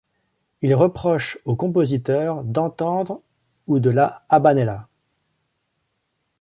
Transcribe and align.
Ils 0.63 0.73
reprochent 0.73 1.37
aux 1.45 1.55
compositeurs 1.55 2.43
d'entendre 2.43 3.21
ou 3.67 3.77
de 3.77 3.91
la 3.91 4.25
habanera. 4.29 4.89